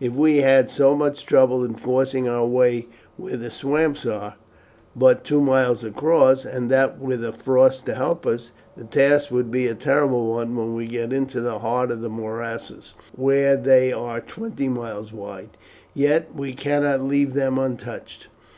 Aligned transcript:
If 0.00 0.14
we 0.14 0.36
have 0.38 0.44
had 0.44 0.70
so 0.70 0.96
much 0.96 1.26
trouble 1.26 1.62
in 1.62 1.74
forcing 1.74 2.26
our 2.26 2.46
way 2.46 2.86
where 3.18 3.36
the 3.36 3.50
swamps 3.50 4.06
are 4.06 4.36
but 4.96 5.22
two 5.22 5.38
miles 5.42 5.84
across, 5.84 6.46
and 6.46 6.70
that 6.70 6.98
with 6.98 7.22
a 7.22 7.30
frost 7.30 7.84
to 7.84 7.94
help 7.94 8.24
us, 8.24 8.52
the 8.74 8.84
task 8.84 9.30
will 9.30 9.42
be 9.42 9.66
a 9.66 9.74
terrible 9.74 10.30
one 10.32 10.56
when 10.56 10.72
we 10.74 10.86
get 10.86 11.12
into 11.12 11.42
the 11.42 11.58
heart 11.58 11.90
of 11.90 12.00
the 12.00 12.08
morasses, 12.08 12.94
where 13.14 13.54
they 13.54 13.92
are 13.92 14.20
twenty 14.22 14.66
miles 14.70 15.12
wide. 15.12 15.50
Yet 15.92 16.34
we 16.34 16.54
cannot 16.54 17.02
leave 17.02 17.34
them 17.34 17.58
untouched. 17.58 18.28